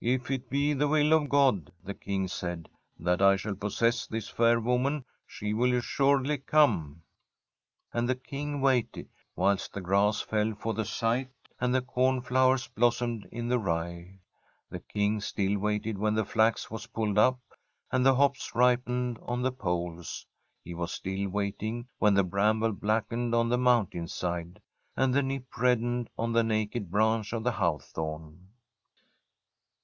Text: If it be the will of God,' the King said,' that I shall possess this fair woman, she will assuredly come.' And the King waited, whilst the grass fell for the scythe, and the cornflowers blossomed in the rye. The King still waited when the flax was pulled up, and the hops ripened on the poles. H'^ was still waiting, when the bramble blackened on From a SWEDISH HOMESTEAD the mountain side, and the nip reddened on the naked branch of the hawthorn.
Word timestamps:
If 0.22 0.30
it 0.30 0.48
be 0.48 0.72
the 0.72 0.88
will 0.88 1.12
of 1.12 1.28
God,' 1.28 1.72
the 1.84 1.92
King 1.92 2.26
said,' 2.26 2.70
that 3.06 3.20
I 3.20 3.36
shall 3.36 3.54
possess 3.54 4.06
this 4.06 4.30
fair 4.30 4.58
woman, 4.58 5.04
she 5.26 5.52
will 5.52 5.74
assuredly 5.74 6.38
come.' 6.38 7.02
And 7.92 8.08
the 8.08 8.14
King 8.14 8.62
waited, 8.62 9.10
whilst 9.36 9.74
the 9.74 9.82
grass 9.82 10.22
fell 10.22 10.54
for 10.54 10.72
the 10.72 10.86
scythe, 10.86 11.28
and 11.60 11.74
the 11.74 11.82
cornflowers 11.82 12.66
blossomed 12.66 13.28
in 13.30 13.48
the 13.48 13.58
rye. 13.58 14.20
The 14.70 14.80
King 14.80 15.20
still 15.20 15.58
waited 15.58 15.98
when 15.98 16.14
the 16.14 16.24
flax 16.24 16.70
was 16.70 16.86
pulled 16.86 17.18
up, 17.18 17.38
and 17.92 18.06
the 18.06 18.14
hops 18.14 18.54
ripened 18.54 19.18
on 19.20 19.42
the 19.42 19.52
poles. 19.52 20.24
H'^ 20.66 20.76
was 20.76 20.92
still 20.92 21.28
waiting, 21.28 21.88
when 21.98 22.14
the 22.14 22.24
bramble 22.24 22.72
blackened 22.72 23.34
on 23.34 23.50
From 23.50 23.52
a 23.52 23.54
SWEDISH 23.56 23.66
HOMESTEAD 23.66 23.66
the 23.92 23.98
mountain 23.98 24.08
side, 24.08 24.62
and 24.96 25.12
the 25.12 25.22
nip 25.22 25.44
reddened 25.58 26.08
on 26.16 26.32
the 26.32 26.42
naked 26.42 26.90
branch 26.90 27.34
of 27.34 27.44
the 27.44 27.52
hawthorn. 27.52 28.46